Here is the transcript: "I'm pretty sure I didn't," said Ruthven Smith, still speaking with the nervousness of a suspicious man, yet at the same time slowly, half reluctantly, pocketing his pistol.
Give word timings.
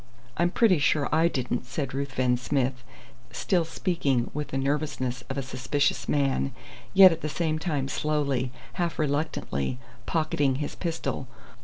"I'm 0.35 0.49
pretty 0.49 0.79
sure 0.79 1.07
I 1.13 1.27
didn't," 1.27 1.67
said 1.67 1.93
Ruthven 1.93 2.35
Smith, 2.35 2.83
still 3.31 3.63
speaking 3.63 4.31
with 4.33 4.47
the 4.47 4.57
nervousness 4.57 5.23
of 5.29 5.37
a 5.37 5.43
suspicious 5.43 6.09
man, 6.09 6.55
yet 6.95 7.11
at 7.11 7.21
the 7.21 7.29
same 7.29 7.59
time 7.59 7.87
slowly, 7.87 8.51
half 8.81 8.97
reluctantly, 8.97 9.77
pocketing 10.07 10.55
his 10.55 10.73
pistol. 10.73 11.27